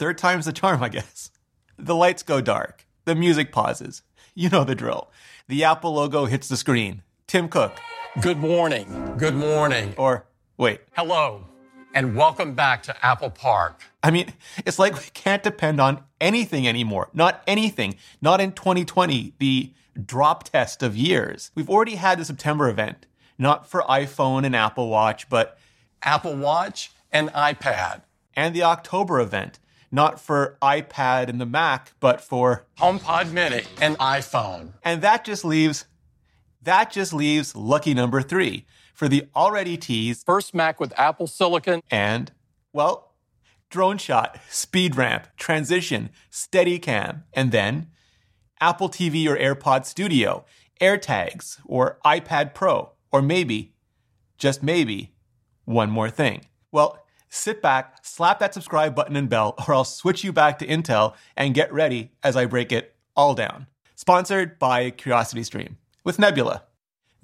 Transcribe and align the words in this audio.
Third 0.00 0.16
time's 0.16 0.46
the 0.46 0.52
charm, 0.54 0.82
I 0.82 0.88
guess. 0.88 1.30
The 1.76 1.94
lights 1.94 2.22
go 2.22 2.40
dark. 2.40 2.86
The 3.04 3.14
music 3.14 3.52
pauses. 3.52 4.00
You 4.34 4.48
know 4.48 4.64
the 4.64 4.74
drill. 4.74 5.10
The 5.46 5.62
Apple 5.62 5.92
logo 5.92 6.24
hits 6.24 6.48
the 6.48 6.56
screen. 6.56 7.02
Tim 7.26 7.50
Cook. 7.50 7.78
Good 8.22 8.38
morning. 8.38 9.16
Good 9.18 9.34
morning. 9.34 9.92
Or, 9.98 10.24
wait. 10.56 10.80
Hello, 10.96 11.44
and 11.92 12.16
welcome 12.16 12.54
back 12.54 12.82
to 12.84 13.04
Apple 13.04 13.28
Park. 13.28 13.82
I 14.02 14.10
mean, 14.10 14.32
it's 14.64 14.78
like 14.78 14.94
we 14.94 15.04
can't 15.12 15.42
depend 15.42 15.82
on 15.82 16.02
anything 16.18 16.66
anymore. 16.66 17.10
Not 17.12 17.42
anything. 17.46 17.96
Not 18.22 18.40
in 18.40 18.52
2020, 18.52 19.34
the 19.38 19.74
drop 20.02 20.44
test 20.44 20.82
of 20.82 20.96
years. 20.96 21.50
We've 21.54 21.68
already 21.68 21.96
had 21.96 22.18
the 22.18 22.24
September 22.24 22.70
event, 22.70 23.04
not 23.36 23.66
for 23.66 23.82
iPhone 23.82 24.46
and 24.46 24.56
Apple 24.56 24.88
Watch, 24.88 25.28
but 25.28 25.58
Apple 26.02 26.36
Watch 26.36 26.90
and 27.12 27.28
iPad. 27.34 28.00
And 28.34 28.54
the 28.56 28.62
October 28.62 29.20
event, 29.20 29.58
not 29.90 30.20
for 30.20 30.56
iPad 30.62 31.28
and 31.28 31.40
the 31.40 31.46
Mac, 31.46 31.92
but 32.00 32.20
for 32.20 32.66
HomePod 32.78 33.32
Mini 33.32 33.64
and 33.80 33.98
iPhone. 33.98 34.72
And 34.84 35.02
that 35.02 35.24
just 35.24 35.44
leaves 35.44 35.86
that 36.62 36.90
just 36.92 37.12
leaves 37.12 37.56
lucky 37.56 37.94
number 37.94 38.20
3 38.20 38.66
for 38.92 39.08
the 39.08 39.26
already 39.34 39.78
teased 39.78 40.26
first 40.26 40.54
Mac 40.54 40.78
with 40.78 40.92
Apple 40.98 41.26
Silicon 41.26 41.80
and 41.90 42.32
well, 42.72 43.14
drone 43.70 43.98
shot, 43.98 44.38
speed 44.48 44.96
ramp, 44.96 45.28
transition, 45.36 46.10
Steadicam, 46.30 47.22
and 47.32 47.50
then 47.50 47.88
Apple 48.60 48.88
TV 48.90 49.26
or 49.26 49.36
AirPod 49.36 49.86
Studio, 49.86 50.44
AirTags, 50.80 51.58
or 51.64 51.98
iPad 52.04 52.54
Pro, 52.54 52.92
or 53.10 53.22
maybe, 53.22 53.72
just 54.36 54.62
maybe, 54.62 55.12
one 55.64 55.90
more 55.90 56.10
thing. 56.10 56.42
Well, 56.70 57.04
sit 57.30 57.62
back, 57.62 58.04
slap 58.04 58.38
that 58.40 58.52
subscribe 58.52 58.94
button 58.94 59.16
and 59.16 59.28
bell, 59.28 59.54
or 59.66 59.74
I'll 59.74 59.84
switch 59.84 60.22
you 60.22 60.32
back 60.32 60.58
to 60.58 60.66
Intel 60.66 61.14
and 61.36 61.54
get 61.54 61.72
ready 61.72 62.10
as 62.22 62.36
I 62.36 62.44
break 62.44 62.72
it 62.72 62.94
all 63.16 63.34
down. 63.34 63.66
Sponsored 63.94 64.58
by 64.58 64.90
CuriosityStream 64.90 65.76
with 66.04 66.18
Nebula. 66.18 66.64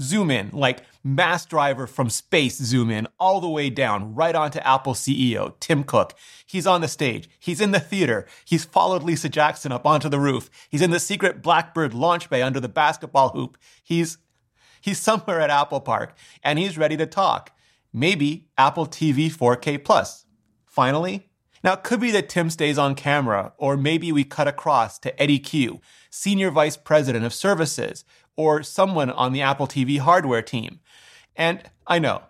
Zoom 0.01 0.31
in, 0.31 0.51
like 0.53 0.83
mass 1.03 1.47
driver 1.47 1.87
from 1.87 2.11
space 2.11 2.59
zoom 2.59 2.91
in, 2.91 3.09
all 3.19 3.41
the 3.41 3.48
way 3.48 3.71
down, 3.71 4.15
right 4.15 4.35
onto 4.35 4.59
Apple 4.59 4.93
CEO 4.93 5.55
Tim 5.59 5.85
Cook. 5.85 6.15
He's 6.45 6.67
on 6.67 6.83
the 6.83 6.89
stage. 6.89 7.31
He's 7.39 7.63
in 7.63 7.70
the 7.70 7.81
theater. 7.81 8.27
He's 8.45 8.67
followed 8.67 9.03
Lisa 9.03 9.31
Jackson 9.31 9.73
up 9.73 9.87
onto 9.87 10.11
the 10.11 10.20
roof. 10.20 10.51
He's 10.69 10.83
in 10.83 10.91
the 10.91 11.01
secret 11.01 11.41
Blackbird 11.41 11.95
launch 11.95 12.29
bay 12.29 12.43
under 12.43 12.61
the 12.61 12.69
basketball 12.69 13.31
hoop. 13.31 13.57
He's 13.83 14.19
he's 14.83 14.98
somewhere 14.98 15.41
at 15.41 15.48
Apple 15.48 15.81
Park, 15.81 16.15
and 16.45 16.59
he's 16.59 16.77
ready 16.77 16.98
to 16.98 17.07
talk. 17.07 17.56
Maybe 17.97 18.50
Apple 18.58 18.86
TV 18.86 19.33
4K 19.33 19.83
Plus. 19.83 20.27
Finally, 20.66 21.30
now 21.64 21.72
it 21.72 21.83
could 21.83 21.98
be 21.98 22.11
that 22.11 22.28
Tim 22.28 22.50
stays 22.50 22.77
on 22.77 22.94
camera, 22.94 23.55
or 23.56 23.75
maybe 23.78 24.12
we 24.12 24.22
cut 24.22 24.47
across 24.47 24.98
to 24.98 25.19
Eddie 25.19 25.39
Cue, 25.39 25.80
Senior 26.11 26.50
Vice 26.50 26.77
President 26.77 27.24
of 27.24 27.33
Services, 27.33 28.05
or 28.36 28.62
someone 28.62 29.08
on 29.11 29.33
the 29.33 29.41
Apple 29.41 29.67
TV 29.67 29.98
hardware 29.98 30.42
team. 30.42 30.80
And 31.36 31.62
I 31.86 31.98
know, 31.98 32.20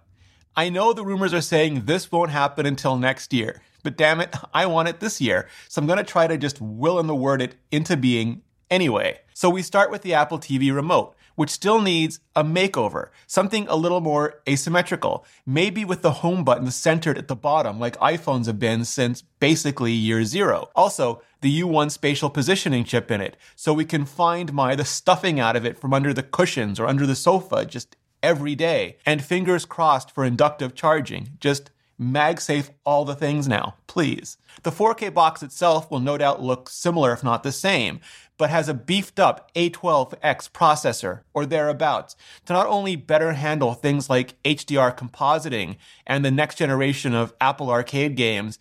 I 0.55 0.69
know 0.69 0.93
the 0.93 1.05
rumors 1.05 1.35
are 1.35 1.41
saying 1.41 1.87
this 1.87 2.13
won't 2.13 2.31
happen 2.31 2.65
until 2.65 2.97
next 2.97 3.33
year, 3.33 3.61
but 3.83 3.97
damn 3.97 4.21
it, 4.21 4.37
I 4.55 4.67
want 4.67 4.87
it 4.87 5.01
this 5.01 5.21
year. 5.21 5.49
So 5.67 5.81
I'm 5.81 5.89
to 5.89 6.05
try 6.05 6.29
to 6.29 6.39
just 6.39 6.61
will 6.61 7.01
in 7.01 7.09
the 7.09 7.15
word 7.17 7.43
it 7.43 7.57
into 7.73 7.97
being 7.97 8.43
anyway. 8.71 9.19
So 9.35 9.51
we 9.51 9.63
start 9.63 9.91
with 9.91 10.03
the 10.03 10.15
Apple 10.15 10.39
TV 10.39 10.73
remote, 10.73 11.16
which 11.37 11.51
still 11.51 11.81
needs 11.81 12.19
a 12.35 12.43
makeover, 12.43 13.09
something 13.27 13.67
a 13.69 13.77
little 13.77 14.01
more 14.01 14.41
asymmetrical, 14.49 15.25
maybe 15.47 15.85
with 15.85 16.03
the 16.03 16.11
home 16.11 16.43
button 16.43 16.71
centered 16.71 17.17
at 17.17 17.29
the 17.29 17.37
bottom 17.37 17.79
like 17.79 17.97
iPhones 17.99 18.47
have 18.47 18.59
been 18.59 18.85
since 18.85 19.23
basically 19.39 19.93
year 19.93 20.25
zero. 20.25 20.69
Also, 20.75 21.23
the 21.41 21.61
U1 21.61 21.91
spatial 21.91 22.29
positioning 22.29 22.83
chip 22.85 23.11
in 23.11 23.21
it, 23.21 23.37
so 23.55 23.73
we 23.73 23.85
can 23.85 24.05
find 24.05 24.53
my 24.53 24.75
the 24.75 24.85
stuffing 24.85 25.39
out 25.39 25.55
of 25.55 25.65
it 25.65 25.79
from 25.79 25.95
under 25.95 26.13
the 26.13 26.23
cushions 26.23 26.81
or 26.81 26.87
under 26.87 27.07
the 27.07 27.15
sofa 27.15 27.65
just 27.65 27.97
every 28.23 28.55
day. 28.55 28.97
And 29.07 29.23
fingers 29.23 29.65
crossed 29.65 30.11
for 30.11 30.25
inductive 30.25 30.75
charging. 30.75 31.31
Just 31.39 31.71
MagSafe 32.01 32.71
all 32.85 33.05
the 33.05 33.15
things 33.15 33.49
now, 33.49 33.75
please. 33.87 34.37
The 34.63 34.71
4K 34.71 35.13
box 35.13 35.43
itself 35.43 35.91
will 35.91 36.01
no 36.01 36.19
doubt 36.19 36.43
look 36.43 36.69
similar, 36.69 37.13
if 37.13 37.25
not 37.25 37.43
the 37.43 37.53
same, 37.53 38.01
but 38.39 38.51
has 38.51 38.69
a 38.69 38.75
beefed 38.75 39.19
up 39.19 39.51
A12X 39.55 40.51
processor 40.51 41.21
or 41.33 41.47
thereabouts 41.47 42.17
to 42.45 42.53
not 42.53 42.67
only 42.67 42.97
better 42.97 43.33
handle 43.33 43.73
things 43.75 44.11
like 44.11 44.41
HDR 44.43 44.97
compositing 44.97 45.77
and 46.07 46.25
the 46.25 46.31
next 46.31 46.57
generation 46.57 47.15
of 47.15 47.35
Apple 47.41 47.71
Arcade 47.71 48.15
games, 48.15 48.59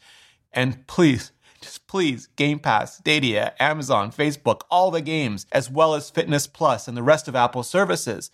and 0.54 0.88
please, 0.88 1.32
just 1.60 1.88
please, 1.88 2.28
Game 2.38 2.60
Pass, 2.60 2.98
Stadia, 2.98 3.54
Amazon, 3.60 4.12
Facebook, 4.12 4.62
all 4.72 4.92
the 4.92 5.02
games, 5.02 5.46
as 5.52 5.70
well 5.70 5.94
as 5.94 6.10
Fitness 6.10 6.48
Plus 6.48 6.88
and 6.88 6.96
the 6.96 7.04
rest 7.04 7.28
of 7.28 7.36
Apple 7.36 7.64
services. 7.64 8.32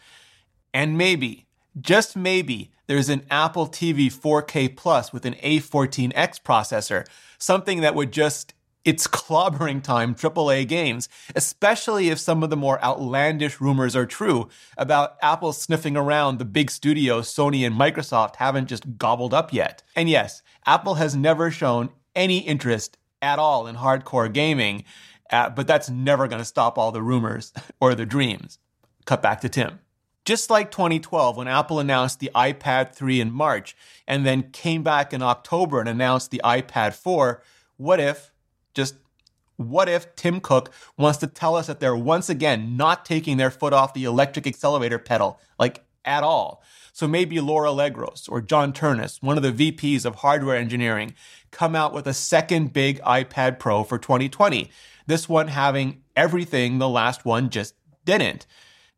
And 0.74 0.98
maybe, 0.98 1.48
just 1.80 2.16
maybe, 2.16 2.72
there's 2.88 3.10
an 3.10 3.26
Apple 3.30 3.68
TV 3.68 4.08
4K 4.12 4.76
Plus 4.76 5.14
with 5.14 5.26
an 5.26 5.36
A14X 5.36 6.42
processor, 6.42 7.06
something 7.38 7.82
that 7.82 7.96
would 7.96 8.12
just 8.12 8.54
it's 8.84 9.08
clobbering 9.08 9.84
time 9.84 10.16
AAA 10.16 10.68
games, 10.68 11.08
especially 11.36 12.10
if 12.10 12.20
some 12.20 12.42
of 12.44 12.50
the 12.50 12.58
more 12.58 12.84
outlandish 12.84 13.62
rumors 13.62 13.96
are 13.96 14.06
true 14.06 14.50
about 14.78 15.18
Apple 15.22 15.54
sniffing 15.54 15.96
around 15.96 16.40
the 16.40 16.46
big 16.46 16.72
studios 16.72 17.34
Sony 17.34 17.66
and 17.66 17.76
Microsoft 17.76 18.38
haven't 18.38 18.68
just 18.68 18.98
gobbled 18.98 19.34
up 19.34 19.54
yet. 19.54 19.84
And 19.96 20.10
yes, 20.10 20.42
Apple 20.66 20.96
has 20.96 21.16
never 21.16 21.52
shown 21.52 21.90
any 22.16 22.40
interest 22.40 22.98
at 23.22 23.40
all 23.40 23.68
in 23.68 23.76
hardcore 23.76 24.32
gaming, 24.32 24.84
uh, 25.30 25.50
but 25.52 25.68
that's 25.68 25.90
never 25.90 26.28
going 26.28 26.42
to 26.42 26.46
stop 26.46 26.78
all 26.78 26.92
the 26.92 27.04
rumors 27.04 27.54
or 27.80 27.94
the 27.94 28.06
dreams. 28.06 28.58
Cut 29.06 29.22
back 29.22 29.42
to 29.42 29.50
Tim. 29.50 29.80
Just 30.24 30.50
like 30.50 30.70
2012, 30.70 31.38
when 31.38 31.48
Apple 31.48 31.80
announced 31.80 32.20
the 32.20 32.30
iPad 32.36 32.94
3 32.94 33.22
in 33.22 33.32
March 33.32 33.76
and 34.08 34.26
then 34.26 34.52
came 34.52 34.84
back 34.84 35.14
in 35.14 35.22
October 35.22 35.80
and 35.80 35.90
announced 35.90 36.30
the 36.30 36.42
iPad 36.44 36.94
4, 36.94 37.42
what 37.78 38.00
if 38.00 38.32
just 38.74 38.96
what 39.58 39.90
if 39.90 40.16
Tim 40.16 40.40
Cook 40.40 40.72
wants 40.98 41.20
to 41.20 41.28
tell 41.28 41.56
us 41.56 41.68
that 41.68 41.80
they're 41.80 41.96
once 41.96 42.30
again 42.30 42.78
not 42.78 43.06
taking 43.06 43.38
their 43.38 43.52
foot 43.52 43.74
off 43.74 43.94
the 43.94 44.06
electric 44.06 44.48
accelerator 44.48 45.00
pedal, 45.00 45.40
like 45.60 45.84
at 46.04 46.24
all? 46.24 46.64
So 46.94 47.08
maybe 47.08 47.40
Laura 47.40 47.70
Legros 47.70 48.30
or 48.30 48.42
John 48.42 48.74
Ternus, 48.74 49.22
one 49.22 49.38
of 49.38 49.44
the 49.44 49.72
VPs 49.72 50.06
of 50.06 50.16
hardware 50.16 50.58
engineering, 50.58 51.14
come 51.52 51.76
out 51.76 51.94
with 51.94 52.08
a 52.08 52.14
second 52.14 52.74
big 52.74 53.00
iPad 53.02 53.60
Pro 53.60 53.84
for 53.84 53.98
2020. 53.98 54.70
This 55.08 55.30
one 55.30 55.48
having 55.48 56.02
everything 56.16 56.78
the 56.80 56.90
last 56.90 57.26
one 57.26 57.50
just 57.50 57.76
didn't. 58.06 58.46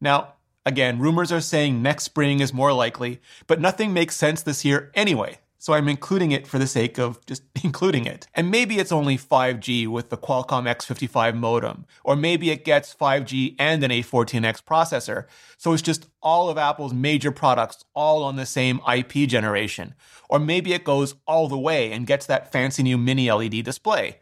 Now, 0.02 0.34
again, 0.66 1.00
rumors 1.00 1.32
are 1.32 1.42
saying 1.42 1.82
next 1.82 2.04
spring 2.04 2.40
is 2.40 2.54
more 2.54 2.74
likely, 2.74 3.22
but 3.48 3.62
nothing 3.62 3.94
makes 3.94 4.16
sense 4.16 4.42
this 4.42 4.64
year 4.64 4.92
anyway 4.94 5.40
so 5.64 5.72
I'm 5.72 5.88
including 5.88 6.34
it 6.34 6.46
for 6.46 6.60
the 6.60 6.68
sake 6.68 6.98
of 6.98 7.26
just 7.26 7.44
including 7.64 8.06
it. 8.06 8.28
And 8.36 8.52
maybe 8.52 8.80
it's 8.80 8.92
only 8.92 9.18
5G 9.18 9.88
with 9.88 10.10
the 10.10 10.18
Qualcomm 10.18 10.68
X55 10.70 11.36
modem, 11.36 11.86
or 12.04 12.18
maybe 12.18 12.52
it 12.52 12.66
gets 12.66 12.94
5G 12.94 13.56
and 13.58 13.82
an 13.82 13.90
A14X 13.90 14.62
processor. 14.62 15.24
So 15.56 15.72
it's 15.72 15.82
just 15.82 16.10
all 16.22 16.50
of 16.50 16.58
Apple's 16.58 16.94
major 16.94 17.32
products 17.32 17.86
all 17.94 18.26
on 18.26 18.36
the 18.36 18.46
same 18.46 18.82
IP 18.94 19.30
generation. 19.30 19.96
Or 20.30 20.38
maybe 20.38 20.74
it 20.74 20.84
goes 20.84 21.16
all 21.26 21.48
the 21.48 21.58
way 21.58 21.94
and 21.94 22.06
gets 22.06 22.26
that 22.26 22.52
fancy 22.52 22.84
new 22.84 22.98
mini 22.98 23.32
LED 23.32 23.64
display. 23.64 24.20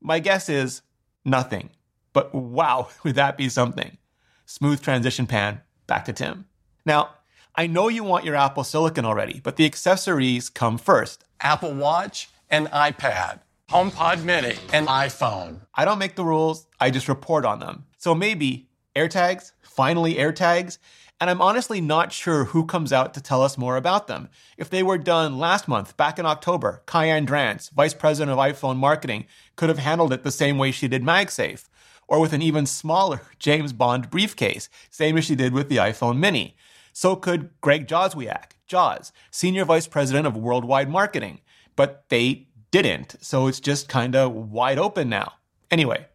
My 0.00 0.20
guess 0.20 0.48
is 0.48 0.82
nothing. 1.24 1.70
But 2.12 2.32
wow, 2.32 2.90
would 3.02 3.16
that 3.16 3.36
be 3.36 3.48
something? 3.48 3.98
Smooth 4.46 4.80
transition 4.80 5.26
pan, 5.26 5.62
back 5.86 6.04
to 6.06 6.12
Tim. 6.12 6.46
Now, 6.84 7.10
I 7.54 7.66
know 7.66 7.88
you 7.88 8.02
want 8.04 8.24
your 8.24 8.34
Apple 8.34 8.64
Silicon 8.64 9.04
already, 9.04 9.40
but 9.40 9.56
the 9.56 9.64
accessories 9.64 10.48
come 10.48 10.76
first. 10.76 11.24
Apple 11.40 11.72
Watch 11.74 12.28
and 12.50 12.66
iPad, 12.68 13.40
HomePod 13.70 14.24
Mini 14.24 14.56
and 14.72 14.88
iPhone. 14.88 15.60
I 15.74 15.84
don't 15.84 15.98
make 15.98 16.16
the 16.16 16.24
rules, 16.24 16.66
I 16.80 16.90
just 16.90 17.08
report 17.08 17.44
on 17.44 17.60
them. 17.60 17.84
So 17.96 18.14
maybe 18.14 18.68
AirTags, 18.96 19.52
finally 19.62 20.14
AirTags, 20.14 20.78
and 21.20 21.30
I'm 21.30 21.40
honestly 21.40 21.80
not 21.80 22.12
sure 22.12 22.44
who 22.44 22.66
comes 22.66 22.92
out 22.92 23.14
to 23.14 23.20
tell 23.20 23.42
us 23.42 23.56
more 23.56 23.76
about 23.76 24.08
them. 24.08 24.28
If 24.58 24.68
they 24.68 24.82
were 24.82 24.98
done 24.98 25.38
last 25.38 25.68
month, 25.68 25.96
back 25.96 26.18
in 26.18 26.26
October, 26.26 26.82
Kaiann 26.86 27.26
Drance, 27.26 27.70
Vice 27.70 27.94
President 27.94 28.32
of 28.32 28.38
iPhone 28.38 28.76
Marketing, 28.76 29.26
could 29.56 29.68
have 29.68 29.78
handled 29.78 30.12
it 30.12 30.22
the 30.22 30.32
same 30.32 30.58
way 30.58 30.70
she 30.70 30.88
did 30.88 31.02
MagSafe, 31.02 31.68
or 32.08 32.20
with 32.20 32.32
an 32.32 32.42
even 32.42 32.66
smaller 32.66 33.22
James 33.38 33.72
Bond 33.72 34.10
briefcase, 34.10 34.68
same 34.90 35.16
as 35.16 35.24
she 35.24 35.34
did 35.34 35.52
with 35.52 35.68
the 35.68 35.76
iPhone 35.76 36.18
Mini. 36.18 36.56
So 36.92 37.16
could 37.16 37.50
Greg 37.60 37.88
Joswiak, 37.88 38.52
Jaws, 38.66 39.12
Senior 39.30 39.64
Vice 39.64 39.86
President 39.86 40.26
of 40.26 40.36
Worldwide 40.36 40.88
Marketing. 40.88 41.40
But 41.76 42.04
they 42.08 42.48
didn't, 42.70 43.16
so 43.20 43.46
it's 43.46 43.60
just 43.60 43.88
kind 43.88 44.14
of 44.14 44.32
wide 44.32 44.78
open 44.78 45.08
now. 45.08 45.34
Anyway, 45.70 46.06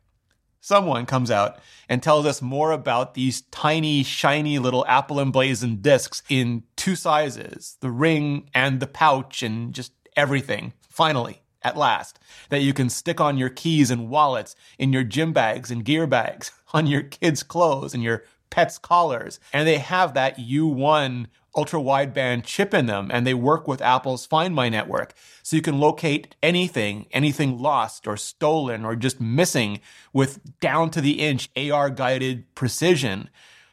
someone 0.61 1.05
comes 1.05 1.31
out 1.31 1.59
and 1.87 2.01
tells 2.01 2.25
us 2.25 2.41
more 2.41 2.71
about 2.71 3.13
these 3.13 3.41
tiny, 3.43 4.03
shiny 4.03 4.59
little 4.59 4.85
Apple 4.87 5.19
emblazoned 5.19 5.81
discs 5.81 6.23
in 6.29 6.63
two 6.75 6.95
sizes 6.95 7.77
the 7.81 7.91
ring 7.91 8.49
and 8.53 8.79
the 8.79 8.87
pouch 8.87 9.43
and 9.43 9.73
just 9.73 9.91
everything. 10.15 10.73
Finally, 10.89 11.41
at 11.61 11.77
last, 11.77 12.19
that 12.49 12.61
you 12.61 12.73
can 12.73 12.89
stick 12.89 13.19
on 13.19 13.37
your 13.37 13.49
keys 13.49 13.91
and 13.91 14.09
wallets, 14.09 14.55
in 14.77 14.93
your 14.93 15.03
gym 15.03 15.33
bags 15.33 15.71
and 15.71 15.85
gear 15.85 16.07
bags, 16.07 16.51
on 16.73 16.87
your 16.87 17.03
kids' 17.03 17.43
clothes 17.43 17.93
and 17.93 18.03
your 18.03 18.23
pets' 18.49 18.77
collars. 18.77 19.39
And 19.53 19.67
they 19.67 19.77
have 19.77 20.13
that 20.13 20.37
U1 20.37 21.27
ultra 21.55 21.79
wideband 21.79 22.43
chip 22.43 22.73
in 22.73 22.85
them 22.85 23.09
and 23.11 23.25
they 23.25 23.33
work 23.33 23.67
with 23.67 23.81
Apple's 23.81 24.25
Find 24.25 24.53
My 24.53 24.69
network. 24.69 25.13
So 25.43 25.55
you 25.55 25.61
can 25.61 25.79
locate 25.79 26.35
anything, 26.43 27.07
anything 27.11 27.57
lost 27.57 28.07
or 28.07 28.17
stolen 28.17 28.85
or 28.85 28.95
just 28.95 29.19
missing 29.19 29.81
with 30.13 30.59
down 30.59 30.91
to 30.91 31.01
the 31.01 31.19
inch 31.19 31.49
AR 31.57 31.89
guided 31.89 32.53
precision. 32.55 33.29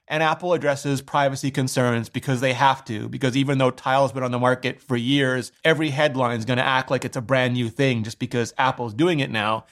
And 0.08 0.22
Apple 0.22 0.52
addresses 0.52 1.02
privacy 1.02 1.50
concerns 1.50 2.08
because 2.08 2.40
they 2.40 2.52
have 2.52 2.84
to, 2.84 3.08
because 3.08 3.36
even 3.36 3.58
though 3.58 3.72
Tile's 3.72 4.12
been 4.12 4.22
on 4.22 4.30
the 4.30 4.38
market 4.38 4.80
for 4.80 4.96
years, 4.96 5.50
every 5.64 5.90
headline 5.90 6.38
is 6.38 6.44
going 6.44 6.58
to 6.58 6.64
act 6.64 6.90
like 6.92 7.04
it's 7.04 7.16
a 7.16 7.20
brand 7.20 7.54
new 7.54 7.68
thing 7.68 8.04
just 8.04 8.20
because 8.20 8.54
Apple's 8.56 8.94
doing 8.94 9.18
it 9.18 9.30
now. 9.30 9.64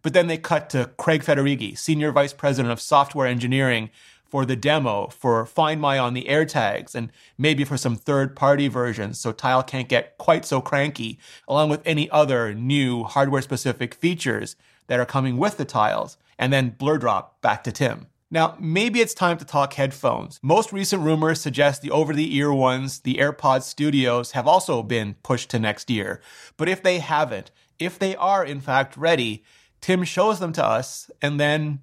But 0.00 0.14
then 0.14 0.28
they 0.28 0.38
cut 0.38 0.70
to 0.70 0.90
Craig 0.96 1.22
Federighi, 1.22 1.76
Senior 1.76 2.10
Vice 2.10 2.32
President 2.32 2.72
of 2.72 2.80
Software 2.80 3.26
Engineering 3.26 3.90
for 4.24 4.46
the 4.46 4.56
demo, 4.56 5.08
for 5.08 5.44
Find 5.44 5.78
My 5.78 5.98
on 5.98 6.14
the 6.14 6.24
AirTags, 6.24 6.94
and 6.94 7.12
maybe 7.36 7.64
for 7.64 7.76
some 7.76 7.96
third 7.96 8.34
party 8.34 8.66
versions 8.66 9.20
so 9.20 9.30
Tile 9.30 9.62
can't 9.62 9.90
get 9.90 10.16
quite 10.16 10.46
so 10.46 10.62
cranky, 10.62 11.18
along 11.46 11.68
with 11.68 11.82
any 11.84 12.08
other 12.08 12.54
new 12.54 13.04
hardware 13.04 13.42
specific 13.42 13.92
features 13.94 14.56
that 14.86 14.98
are 14.98 15.04
coming 15.04 15.36
with 15.36 15.58
the 15.58 15.66
tiles. 15.66 16.16
And 16.38 16.50
then 16.50 16.70
blur 16.70 16.96
drop 16.96 17.42
back 17.42 17.62
to 17.64 17.72
Tim. 17.72 18.06
Now, 18.32 18.56
maybe 18.58 19.02
it's 19.02 19.12
time 19.12 19.36
to 19.36 19.44
talk 19.44 19.74
headphones. 19.74 20.40
Most 20.42 20.72
recent 20.72 21.02
rumors 21.02 21.38
suggest 21.38 21.82
the 21.82 21.90
over 21.90 22.14
the 22.14 22.34
ear 22.34 22.50
ones, 22.50 23.00
the 23.00 23.16
AirPods 23.16 23.64
Studios, 23.64 24.30
have 24.30 24.46
also 24.46 24.82
been 24.82 25.16
pushed 25.22 25.50
to 25.50 25.58
next 25.58 25.90
year. 25.90 26.22
But 26.56 26.70
if 26.70 26.82
they 26.82 27.00
haven't, 27.00 27.50
if 27.78 27.98
they 27.98 28.16
are 28.16 28.42
in 28.42 28.62
fact 28.62 28.96
ready, 28.96 29.44
Tim 29.82 30.02
shows 30.04 30.40
them 30.40 30.54
to 30.54 30.64
us, 30.64 31.10
and 31.20 31.38
then, 31.38 31.80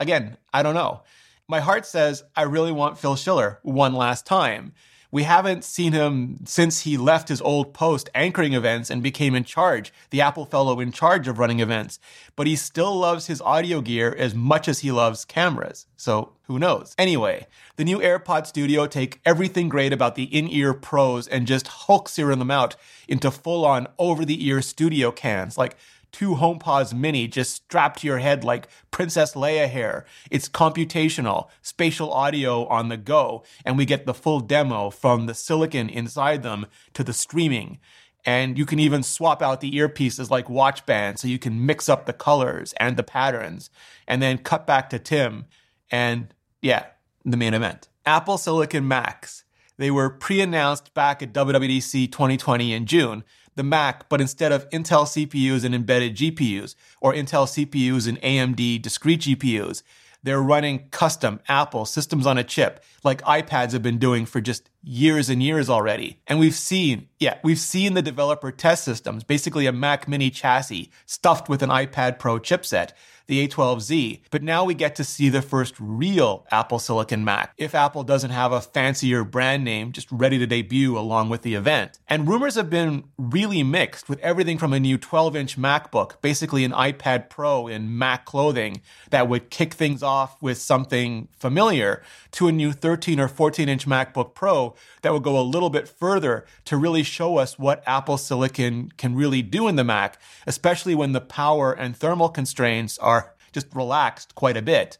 again, 0.00 0.38
I 0.54 0.62
don't 0.62 0.74
know. 0.74 1.02
My 1.46 1.60
heart 1.60 1.84
says 1.84 2.24
I 2.34 2.44
really 2.44 2.72
want 2.72 2.98
Phil 2.98 3.16
Schiller 3.16 3.58
one 3.62 3.92
last 3.92 4.24
time. 4.24 4.72
We 5.12 5.24
haven't 5.24 5.64
seen 5.64 5.92
him 5.92 6.38
since 6.44 6.82
he 6.82 6.96
left 6.96 7.28
his 7.28 7.40
old 7.40 7.74
post 7.74 8.08
anchoring 8.14 8.52
events 8.52 8.90
and 8.90 9.02
became 9.02 9.34
in 9.34 9.44
charge, 9.44 9.92
the 10.10 10.20
Apple 10.20 10.44
fellow 10.44 10.78
in 10.78 10.92
charge 10.92 11.26
of 11.26 11.38
running 11.38 11.58
events. 11.58 11.98
But 12.36 12.46
he 12.46 12.54
still 12.54 12.96
loves 12.96 13.26
his 13.26 13.40
audio 13.40 13.80
gear 13.80 14.14
as 14.16 14.34
much 14.34 14.68
as 14.68 14.80
he 14.80 14.92
loves 14.92 15.24
cameras. 15.24 15.86
So 15.96 16.34
who 16.44 16.58
knows? 16.58 16.94
Anyway, 16.96 17.48
the 17.76 17.84
new 17.84 17.98
AirPod 17.98 18.46
Studio 18.46 18.86
take 18.86 19.20
everything 19.26 19.68
great 19.68 19.92
about 19.92 20.14
the 20.14 20.24
in-ear 20.24 20.74
pros 20.74 21.26
and 21.26 21.46
just 21.46 21.66
Hulk 21.66 22.08
serum 22.08 22.38
them 22.38 22.50
out 22.50 22.76
into 23.08 23.30
full-on 23.30 23.88
over-the-ear 23.98 24.62
studio 24.62 25.10
cans. 25.10 25.58
Like 25.58 25.76
two 26.12 26.34
HomePods 26.34 26.92
mini 26.92 27.26
just 27.26 27.54
strapped 27.54 28.00
to 28.00 28.06
your 28.06 28.18
head 28.18 28.44
like 28.44 28.68
Princess 28.90 29.34
Leia 29.34 29.68
hair. 29.68 30.04
It's 30.30 30.48
computational, 30.48 31.48
spatial 31.62 32.12
audio 32.12 32.66
on 32.66 32.88
the 32.88 32.96
go, 32.96 33.44
and 33.64 33.76
we 33.76 33.84
get 33.84 34.06
the 34.06 34.14
full 34.14 34.40
demo 34.40 34.90
from 34.90 35.26
the 35.26 35.34
silicon 35.34 35.88
inside 35.88 36.42
them 36.42 36.66
to 36.94 37.04
the 37.04 37.12
streaming. 37.12 37.78
And 38.24 38.58
you 38.58 38.66
can 38.66 38.78
even 38.78 39.02
swap 39.02 39.40
out 39.40 39.60
the 39.60 39.72
earpieces 39.72 40.30
like 40.30 40.50
watch 40.50 40.84
bands 40.84 41.22
so 41.22 41.28
you 41.28 41.38
can 41.38 41.64
mix 41.64 41.88
up 41.88 42.06
the 42.06 42.12
colors 42.12 42.74
and 42.78 42.96
the 42.96 43.02
patterns 43.02 43.70
and 44.06 44.20
then 44.20 44.38
cut 44.38 44.66
back 44.66 44.90
to 44.90 44.98
Tim. 44.98 45.46
And 45.90 46.34
yeah, 46.60 46.86
the 47.24 47.36
main 47.36 47.54
event. 47.54 47.88
Apple 48.04 48.38
Silicon 48.38 48.86
Macs. 48.86 49.44
They 49.76 49.90
were 49.90 50.10
pre 50.10 50.42
announced 50.42 50.92
back 50.92 51.22
at 51.22 51.32
WWDC 51.32 52.12
2020 52.12 52.74
in 52.74 52.84
June 52.84 53.24
the 53.56 53.62
Mac, 53.62 54.08
but 54.08 54.20
instead 54.20 54.52
of 54.52 54.68
Intel 54.70 55.04
CPUs 55.04 55.64
and 55.64 55.74
embedded 55.74 56.16
GPUs, 56.16 56.74
or 57.00 57.12
Intel 57.12 57.46
CPUs 57.46 58.08
and 58.08 58.20
AMD 58.22 58.82
discrete 58.82 59.20
GPUs, 59.20 59.82
they're 60.22 60.42
running 60.42 60.88
custom 60.90 61.40
Apple 61.48 61.84
systems 61.86 62.26
on 62.26 62.38
a 62.38 62.44
chip 62.44 62.82
like 63.02 63.22
iPads 63.22 63.72
have 63.72 63.82
been 63.82 63.98
doing 63.98 64.26
for 64.26 64.40
just 64.40 64.70
years 64.82 65.28
and 65.28 65.42
years 65.42 65.68
already. 65.68 66.20
And 66.26 66.38
we've 66.38 66.54
seen, 66.54 67.08
yeah, 67.18 67.38
we've 67.42 67.58
seen 67.58 67.94
the 67.94 68.02
developer 68.02 68.50
test 68.50 68.84
systems, 68.84 69.24
basically 69.24 69.66
a 69.66 69.72
Mac 69.72 70.08
mini 70.08 70.30
chassis 70.30 70.90
stuffed 71.06 71.48
with 71.48 71.62
an 71.62 71.70
iPad 71.70 72.18
Pro 72.18 72.38
chipset 72.38 72.90
the 73.30 73.46
A12Z. 73.46 74.22
But 74.30 74.42
now 74.42 74.64
we 74.64 74.74
get 74.74 74.96
to 74.96 75.04
see 75.04 75.28
the 75.28 75.40
first 75.40 75.74
real 75.78 76.44
Apple 76.50 76.80
Silicon 76.80 77.24
Mac, 77.24 77.54
if 77.56 77.76
Apple 77.76 78.02
doesn't 78.02 78.30
have 78.30 78.50
a 78.50 78.60
fancier 78.60 79.24
brand 79.24 79.64
name 79.64 79.92
just 79.92 80.10
ready 80.10 80.36
to 80.38 80.46
debut 80.46 80.98
along 80.98 81.30
with 81.30 81.42
the 81.42 81.54
event. 81.54 82.00
And 82.08 82.28
rumors 82.28 82.56
have 82.56 82.68
been 82.68 83.04
really 83.16 83.62
mixed 83.62 84.08
with 84.08 84.18
everything 84.18 84.58
from 84.58 84.72
a 84.72 84.80
new 84.80 84.98
12 84.98 85.36
inch 85.36 85.56
MacBook, 85.56 86.20
basically 86.20 86.64
an 86.64 86.72
iPad 86.72 87.30
Pro 87.30 87.68
in 87.68 87.96
Mac 87.96 88.24
clothing 88.24 88.82
that 89.10 89.28
would 89.28 89.48
kick 89.48 89.74
things 89.74 90.02
off 90.02 90.36
with 90.42 90.58
something 90.58 91.28
familiar, 91.38 92.02
to 92.32 92.48
a 92.48 92.52
new 92.52 92.72
13 92.90 93.20
or 93.20 93.28
14 93.28 93.68
inch 93.68 93.86
MacBook 93.86 94.34
Pro 94.34 94.74
that 95.02 95.12
would 95.12 95.22
go 95.22 95.38
a 95.38 95.42
little 95.42 95.70
bit 95.70 95.86
further 95.86 96.44
to 96.64 96.76
really 96.76 97.04
show 97.04 97.36
us 97.36 97.56
what 97.56 97.84
Apple 97.86 98.18
Silicon 98.18 98.90
can 98.96 99.14
really 99.14 99.42
do 99.42 99.68
in 99.68 99.76
the 99.76 99.84
Mac, 99.84 100.20
especially 100.44 100.92
when 100.92 101.12
the 101.12 101.20
power 101.20 101.72
and 101.72 101.96
thermal 101.96 102.28
constraints 102.28 102.98
are 102.98 103.36
just 103.52 103.72
relaxed 103.76 104.34
quite 104.34 104.56
a 104.56 104.60
bit. 104.60 104.98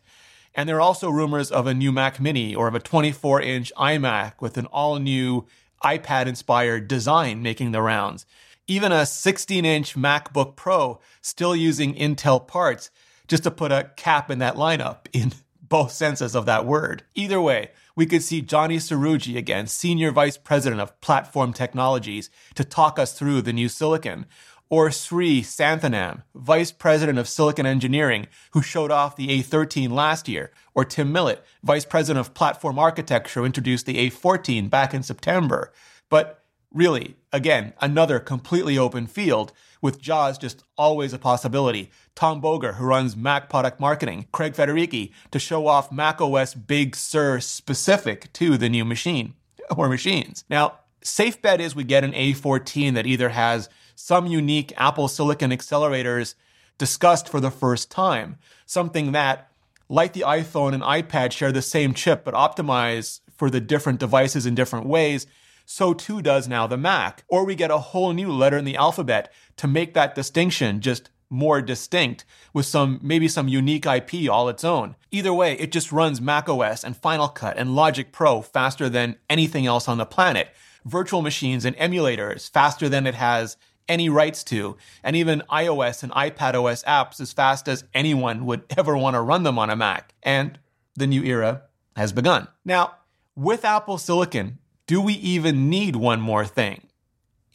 And 0.55 0.69
there 0.69 0.77
are 0.77 0.81
also 0.81 1.11
rumors 1.11 1.51
of 1.51 1.67
a 1.67 1.75
new 1.75 1.91
Mac 1.91 2.21
Mini 2.21 2.55
or 2.55 2.69
of 2.69 2.77
a 2.77 2.79
24 2.79 3.43
inch 3.43 3.73
iMac 3.77 4.35
with 4.39 4.57
an 4.57 4.67
all 4.67 5.01
new 5.01 5.49
iPad 5.83 6.27
inspired 6.27 6.87
design 6.87 7.43
making 7.43 7.73
the 7.73 7.83
rounds. 7.83 8.25
Even 8.69 8.93
a 8.93 9.05
16 9.05 9.65
inch 9.65 9.97
MacBook 9.97 10.55
Pro 10.55 11.01
still 11.23 11.57
using 11.57 11.97
Intel 11.97 12.47
parts 12.47 12.93
just 13.27 13.43
to 13.43 13.51
put 13.51 13.73
a 13.73 13.91
cap 13.97 14.31
in 14.31 14.39
that 14.39 14.55
lineup 14.55 15.09
in 15.13 15.33
both 15.71 15.93
senses 15.93 16.35
of 16.35 16.45
that 16.45 16.67
word. 16.67 17.05
Either 17.15 17.41
way, 17.41 17.71
we 17.97 18.05
could 18.05 18.23
see 18.23 18.43
Johnny 18.43 18.77
Srouji 18.77 19.37
again, 19.37 19.67
Senior 19.67 20.11
Vice 20.11 20.37
President 20.37 20.81
of 20.81 21.01
Platform 21.01 21.55
Technologies, 21.55 22.29
to 22.55 22.65
talk 22.65 22.99
us 22.99 23.19
through 23.19 23.41
the 23.41 23.53
new 23.53 23.69
silicon, 23.69 24.27
or 24.69 24.91
Sri 24.91 25.43
Santhanam, 25.43 26.23
Vice 26.35 26.73
President 26.73 27.19
of 27.19 27.29
Silicon 27.29 27.67
Engineering, 27.67 28.27
who 28.53 28.63
showed 28.63 28.91
off 28.91 29.17
the 29.17 29.29
A13 29.29 29.91
last 29.91 30.29
year, 30.29 30.53
or 30.75 30.85
Tim 30.85 31.13
Millett, 31.13 31.45
Vice 31.63 31.85
President 31.85 32.25
of 32.25 32.35
Platform 32.35 32.79
Architecture, 32.79 33.41
who 33.41 33.47
introduced 33.47 33.87
the 33.87 34.11
A14 34.11 34.69
back 34.71 34.93
in 34.93 35.03
September. 35.03 35.73
But 36.09 36.45
really, 36.73 37.17
again, 37.33 37.73
another 37.81 38.21
completely 38.21 38.79
open 38.79 39.07
field, 39.07 39.53
with 39.81 40.01
JAWS 40.01 40.39
just 40.39 40.65
always 40.77 41.13
a 41.13 41.19
possibility. 41.19 41.91
Tom 42.15 42.41
Boger, 42.41 42.75
who 42.75 42.85
runs 42.85 43.17
Mac 43.17 43.49
product 43.49 43.81
marketing, 43.81 44.27
Craig 44.33 44.55
Federighi, 44.55 45.13
to 45.31 45.39
show 45.39 45.67
off 45.67 45.93
macOS 45.93 46.55
Big 46.55 46.95
Sur 46.97 47.41
specific 47.41 48.33
to 48.35 48.57
the 48.57 48.69
new 48.69 48.85
machine 48.85 49.35
or 49.77 49.89
machines. 49.89 50.45
Now, 50.51 50.79
safe 51.03 51.41
bet 51.41 51.61
is 51.61 51.75
we 51.75 51.85
get 51.85 52.05
an 52.05 52.13
A14 52.13 52.95
that 52.95 53.07
either 53.07 53.31
has 53.31 53.69
some 53.95 54.27
unique 54.27 54.73
Apple 54.77 55.09
Silicon 55.09 55.51
accelerators 55.51 56.35
discussed 56.79 57.29
for 57.29 57.41
the 57.41 57.51
first 57.51 57.91
time. 57.91 58.39
Something 58.67 59.13
that, 59.13 59.51
like 59.89 60.13
the 60.13 60.25
iPhone 60.27 60.73
and 60.73 60.83
iPad, 60.83 61.33
share 61.33 61.53
the 61.53 61.63
same 61.63 61.95
chip 61.95 62.25
but 62.25 62.35
optimize 62.35 63.21
for 63.37 63.51
the 63.51 63.61
different 63.61 64.01
devices 64.01 64.47
in 64.47 64.55
different 64.55 64.87
ways. 64.87 65.27
So 65.73 65.95
too 65.95 66.21
does 66.21 66.49
now 66.49 66.67
the 66.67 66.77
Mac. 66.77 67.23
Or 67.29 67.45
we 67.45 67.55
get 67.55 67.71
a 67.71 67.79
whole 67.79 68.13
new 68.13 68.33
letter 68.33 68.59
in 68.59 68.65
the 68.65 68.75
alphabet 68.75 69.33
to 69.57 69.69
make 69.69 69.95
that 69.95 70.17
distinction 70.17 70.81
just 70.81 71.11
more 71.31 71.63
distinct 71.63 72.25
with 72.53 72.67
some 72.67 72.99
maybe 73.05 73.29
some 73.29 73.47
unique 73.47 73.87
IP 73.87 74.29
all 74.29 74.49
its 74.49 74.65
own. 74.65 74.97
Either 75.13 75.33
way, 75.33 75.53
it 75.61 75.71
just 75.71 75.93
runs 75.93 76.21
macOS 76.21 76.83
and 76.83 76.97
Final 76.97 77.29
Cut 77.29 77.57
and 77.57 77.77
Logic 77.77 78.11
Pro 78.11 78.43
faster 78.43 78.89
than 78.89 79.15
anything 79.31 79.65
else 79.65 79.87
on 79.87 79.99
the 79.99 80.05
planet. 80.05 80.49
Virtual 80.85 81.23
machines 81.23 81.65
and 81.65 81.77
emulators 81.77 82.51
faster 82.51 82.89
than 82.89 83.07
it 83.07 83.15
has 83.15 83.57
any 83.89 84.09
rights 84.09 84.43
to, 84.43 84.77
and 85.05 85.15
even 85.15 85.41
iOS 85.53 86.03
and 86.03 86.11
iPadOS 86.11 86.85
apps 86.85 87.21
as 87.21 87.33
fast 87.33 87.69
as 87.69 87.85
anyone 87.95 88.45
would 88.45 88.65
ever 88.77 88.97
want 88.97 89.15
to 89.15 89.21
run 89.21 89.45
them 89.45 89.57
on 89.57 89.71
a 89.71 89.77
Mac. 89.77 90.15
And 90.25 90.59
the 90.97 91.07
new 91.07 91.23
era 91.23 91.63
has 91.95 92.13
begun. 92.13 92.49
Now, 92.65 92.97
with 93.37 93.65
Apple 93.65 93.99
Silicon, 93.99 94.59
do 94.91 95.01
we 95.01 95.13
even 95.13 95.71
need 95.71 95.95
one 95.95 96.21
more 96.21 96.45
thing? 96.45 96.89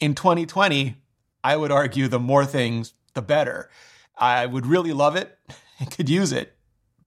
In 0.00 0.14
2020, 0.14 0.96
I 1.44 1.54
would 1.54 1.70
argue 1.70 2.08
the 2.08 2.18
more 2.18 2.46
things, 2.46 2.94
the 3.12 3.20
better. 3.20 3.68
I 4.16 4.46
would 4.46 4.64
really 4.64 4.94
love 4.94 5.16
it 5.16 5.38
and 5.78 5.90
could 5.90 6.08
use 6.08 6.32
it, 6.32 6.56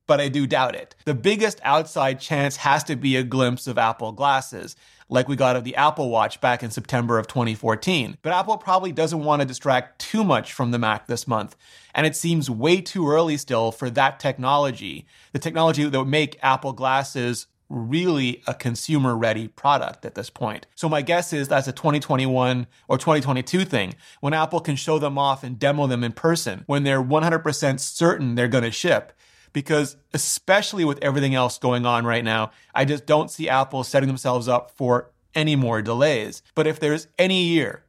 but 0.06 0.22
I 0.22 0.28
do 0.28 0.46
doubt 0.46 0.76
it. 0.76 0.94
The 1.06 1.16
biggest 1.16 1.60
outside 1.64 2.20
chance 2.20 2.58
has 2.58 2.84
to 2.84 2.96
be 2.96 3.16
a 3.16 3.24
glimpse 3.24 3.66
of 3.66 3.80
Apple 3.80 4.12
glasses 4.12 4.76
like 5.10 5.28
we 5.28 5.36
got 5.36 5.56
of 5.56 5.64
the 5.64 5.76
Apple 5.76 6.12
Watch 6.12 6.40
back 6.40 6.62
in 6.62 6.70
September 6.70 7.18
of 7.18 7.26
2014. 7.26 8.20
But 8.22 8.32
Apple 8.32 8.58
probably 8.58 8.92
doesn't 8.92 9.24
want 9.24 9.42
to 9.42 9.48
distract 9.48 9.98
too 9.98 10.24
much 10.24 10.54
from 10.54 10.70
the 10.70 10.78
Mac 10.78 11.08
this 11.08 11.28
month. 11.28 11.56
And 11.96 12.06
it 12.06 12.16
seems 12.16 12.52
way 12.52 12.82
too 12.82 13.10
early 13.10 13.38
still 13.38 13.72
for 13.72 13.90
that 13.90 14.20
technology, 14.20 15.08
the 15.32 15.40
technology 15.40 15.86
that 15.86 15.98
would 15.98 16.08
make 16.08 16.38
Apple 16.44 16.74
glasses 16.74 17.48
really 17.70 18.42
a 18.48 18.54
consumer 18.54 19.16
ready 19.16 19.48
product 19.48 20.06
at 20.06 20.16
this 20.16 20.30
point. 20.30 20.66
So 20.76 20.90
my 20.90 21.02
guess 21.02 21.32
is 21.32 21.48
that's 21.48 21.68
a 21.68 21.72
2021 21.72 22.68
or 22.88 22.98
2022 22.98 23.64
thing 23.64 23.94
when 24.20 24.34
Apple 24.34 24.60
can 24.60 24.76
show 24.76 25.00
them 25.00 25.18
off 25.18 25.44
and 25.44 25.60
demo 25.60 25.88
them 25.88 26.04
in 26.04 26.12
person 26.12 26.64
when 26.66 26.84
they're 26.84 27.04
100% 27.04 27.80
certain 27.80 28.36
they're 28.36 28.48
going 28.48 28.64
to 28.64 28.72
ship. 28.72 29.14
Because 29.52 29.98
especially 30.14 30.86
with 30.86 31.00
everything 31.02 31.34
else 31.34 31.58
going 31.58 31.86
on 31.86 32.06
right 32.06 32.24
now, 32.24 32.52
I 32.74 32.86
just 32.86 33.06
don't 33.06 33.32
see 33.32 33.50
Apple 33.50 33.84
setting 33.84 34.08
themselves 34.08 34.48
up 34.48 34.72
for 34.72 35.12
any 35.34 35.56
more 35.56 35.82
delays. 35.82 36.44
But 36.54 36.68
if 36.68 36.80
there's 36.80 37.08
any 37.18 37.44
year, 37.44 37.84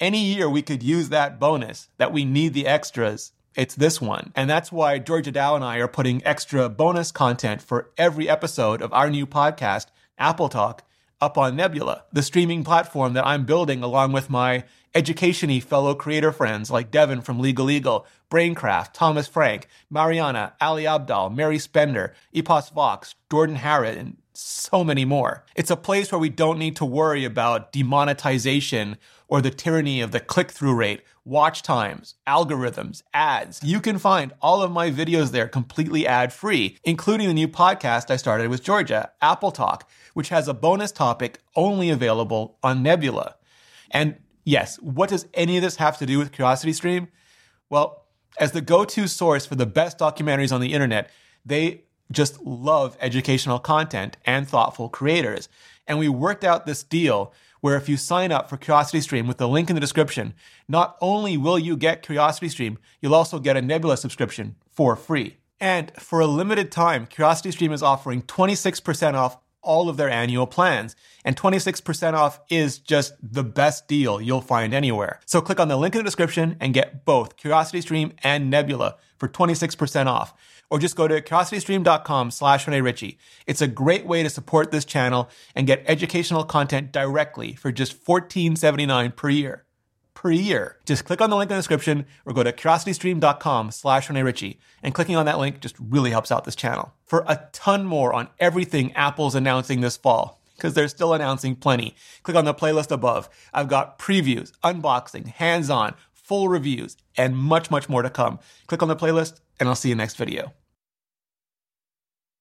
any 0.00 0.24
year 0.24 0.48
we 0.48 0.62
could 0.62 0.82
use 0.82 1.10
that 1.10 1.38
bonus, 1.38 1.88
that 1.98 2.12
we 2.12 2.24
need 2.24 2.54
the 2.54 2.66
extras, 2.66 3.32
it's 3.54 3.74
this 3.74 4.00
one. 4.00 4.32
And 4.34 4.48
that's 4.48 4.72
why 4.72 4.98
Georgia 4.98 5.30
Dow 5.30 5.54
and 5.54 5.64
I 5.64 5.78
are 5.78 5.88
putting 5.88 6.24
extra 6.24 6.68
bonus 6.68 7.12
content 7.12 7.62
for 7.62 7.90
every 7.96 8.28
episode 8.28 8.82
of 8.82 8.92
our 8.92 9.10
new 9.10 9.26
podcast, 9.26 9.86
Apple 10.18 10.48
Talk, 10.48 10.84
up 11.20 11.38
on 11.38 11.56
Nebula, 11.56 12.04
the 12.12 12.22
streaming 12.22 12.64
platform 12.64 13.14
that 13.14 13.26
I'm 13.26 13.46
building 13.46 13.82
along 13.82 14.12
with 14.12 14.28
my 14.28 14.64
education 14.94 15.60
fellow 15.60 15.94
creator 15.94 16.32
friends 16.32 16.70
like 16.70 16.90
Devin 16.90 17.20
from 17.22 17.40
Legal 17.40 17.70
Eagle, 17.70 18.06
Braincraft, 18.30 18.92
Thomas 18.92 19.26
Frank, 19.26 19.68
Mariana, 19.90 20.54
Ali 20.60 20.84
Abdaal, 20.84 21.34
Mary 21.34 21.58
Spender, 21.58 22.14
Epos 22.34 22.70
Vox, 22.72 23.14
Jordan 23.30 23.56
Harrod, 23.56 23.96
and 23.96 24.16
so 24.34 24.82
many 24.84 25.04
more. 25.04 25.44
It's 25.54 25.70
a 25.70 25.76
place 25.76 26.10
where 26.10 26.18
we 26.18 26.28
don't 26.28 26.58
need 26.58 26.76
to 26.76 26.84
worry 26.84 27.24
about 27.24 27.72
demonetization 27.72 28.98
or 29.28 29.40
the 29.40 29.50
tyranny 29.50 30.00
of 30.00 30.10
the 30.10 30.20
click 30.20 30.50
through 30.50 30.74
rate, 30.74 31.02
watch 31.24 31.62
times, 31.62 32.14
algorithms, 32.26 33.02
ads. 33.12 33.62
You 33.62 33.80
can 33.80 33.98
find 33.98 34.32
all 34.42 34.62
of 34.62 34.70
my 34.70 34.90
videos 34.90 35.30
there 35.30 35.48
completely 35.48 36.06
ad 36.06 36.32
free, 36.32 36.76
including 36.84 37.28
the 37.28 37.34
new 37.34 37.48
podcast 37.48 38.10
I 38.10 38.16
started 38.16 38.48
with 38.48 38.62
Georgia, 38.62 39.12
Apple 39.22 39.52
Talk, 39.52 39.88
which 40.12 40.28
has 40.28 40.48
a 40.48 40.54
bonus 40.54 40.92
topic 40.92 41.38
only 41.56 41.90
available 41.90 42.58
on 42.62 42.82
Nebula. 42.82 43.36
And 43.90 44.16
yes, 44.44 44.76
what 44.76 45.10
does 45.10 45.26
any 45.34 45.56
of 45.56 45.62
this 45.62 45.76
have 45.76 45.98
to 45.98 46.06
do 46.06 46.18
with 46.18 46.32
CuriosityStream? 46.32 47.08
Well, 47.70 48.06
as 48.38 48.52
the 48.52 48.60
go 48.60 48.84
to 48.84 49.06
source 49.06 49.46
for 49.46 49.54
the 49.54 49.66
best 49.66 49.98
documentaries 49.98 50.52
on 50.52 50.60
the 50.60 50.72
internet, 50.72 51.10
they 51.46 51.83
just 52.10 52.40
love 52.42 52.96
educational 53.00 53.58
content 53.58 54.16
and 54.24 54.48
thoughtful 54.48 54.88
creators. 54.88 55.48
And 55.86 55.98
we 55.98 56.08
worked 56.08 56.44
out 56.44 56.66
this 56.66 56.82
deal 56.82 57.32
where 57.60 57.76
if 57.76 57.88
you 57.88 57.96
sign 57.96 58.30
up 58.30 58.50
for 58.50 58.58
CuriosityStream 58.58 59.26
with 59.26 59.38
the 59.38 59.48
link 59.48 59.70
in 59.70 59.74
the 59.74 59.80
description, 59.80 60.34
not 60.68 60.96
only 61.00 61.36
will 61.36 61.58
you 61.58 61.76
get 61.76 62.02
CuriosityStream, 62.02 62.76
you'll 63.00 63.14
also 63.14 63.38
get 63.38 63.56
a 63.56 63.62
Nebula 63.62 63.96
subscription 63.96 64.56
for 64.68 64.96
free. 64.96 65.38
And 65.60 65.90
for 65.98 66.20
a 66.20 66.26
limited 66.26 66.70
time, 66.70 67.06
CuriosityStream 67.06 67.72
is 67.72 67.82
offering 67.82 68.22
26% 68.22 69.14
off 69.14 69.38
all 69.62 69.88
of 69.88 69.96
their 69.96 70.10
annual 70.10 70.46
plans. 70.46 70.94
And 71.24 71.36
26% 71.36 72.12
off 72.12 72.38
is 72.50 72.78
just 72.78 73.14
the 73.22 73.42
best 73.42 73.88
deal 73.88 74.20
you'll 74.20 74.42
find 74.42 74.74
anywhere. 74.74 75.20
So 75.24 75.40
click 75.40 75.58
on 75.58 75.68
the 75.68 75.78
link 75.78 75.94
in 75.94 76.00
the 76.00 76.04
description 76.04 76.56
and 76.60 76.74
get 76.74 77.06
both 77.06 77.38
CuriosityStream 77.38 78.12
and 78.22 78.50
Nebula 78.50 78.96
for 79.16 79.26
26% 79.26 80.06
off 80.06 80.34
or 80.70 80.78
just 80.78 80.96
go 80.96 81.06
to 81.08 81.20
curiositystream.com 81.20 82.30
slash 82.30 82.66
Rene 82.66 82.80
Ritchie. 82.80 83.18
It's 83.46 83.60
a 83.60 83.68
great 83.68 84.06
way 84.06 84.22
to 84.22 84.30
support 84.30 84.70
this 84.70 84.84
channel 84.84 85.28
and 85.54 85.66
get 85.66 85.84
educational 85.86 86.44
content 86.44 86.92
directly 86.92 87.54
for 87.54 87.72
just 87.72 88.04
$14.79 88.04 89.16
per 89.16 89.28
year. 89.30 89.64
Per 90.14 90.30
year. 90.30 90.78
Just 90.86 91.04
click 91.04 91.20
on 91.20 91.30
the 91.30 91.36
link 91.36 91.50
in 91.50 91.56
the 91.56 91.58
description 91.58 92.06
or 92.24 92.32
go 92.32 92.42
to 92.42 92.52
curiositystream.com 92.52 93.70
slash 93.70 94.08
Rene 94.08 94.22
Ritchie. 94.22 94.58
And 94.82 94.94
clicking 94.94 95.16
on 95.16 95.26
that 95.26 95.38
link 95.38 95.60
just 95.60 95.76
really 95.78 96.10
helps 96.10 96.32
out 96.32 96.44
this 96.44 96.56
channel. 96.56 96.94
For 97.04 97.24
a 97.26 97.48
ton 97.52 97.84
more 97.84 98.12
on 98.12 98.28
everything 98.38 98.92
Apple's 98.94 99.34
announcing 99.34 99.80
this 99.80 99.96
fall, 99.96 100.40
because 100.56 100.74
they're 100.74 100.88
still 100.88 101.12
announcing 101.12 101.56
plenty. 101.56 101.94
Click 102.22 102.36
on 102.36 102.44
the 102.44 102.54
playlist 102.54 102.90
above. 102.90 103.28
I've 103.52 103.68
got 103.68 103.98
previews, 103.98 104.52
unboxing, 104.62 105.26
hands 105.26 105.68
on, 105.68 105.94
full 106.24 106.48
reviews, 106.48 106.96
and 107.16 107.36
much, 107.36 107.70
much 107.70 107.88
more 107.88 108.02
to 108.02 108.10
come. 108.10 108.40
Click 108.66 108.82
on 108.82 108.88
the 108.88 108.96
playlist, 108.96 109.40
and 109.60 109.68
I'll 109.68 109.74
see 109.74 109.90
you 109.90 109.94
next 109.94 110.16
video. 110.16 110.52